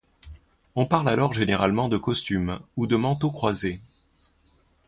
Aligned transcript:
On 0.73 0.87
parle 0.87 1.09
alors 1.09 1.31
généralement 1.31 1.87
de 1.87 1.99
costume 1.99 2.59
ou 2.75 2.87
de 2.87 2.95
manteau 2.95 3.29
croisé. 3.29 3.81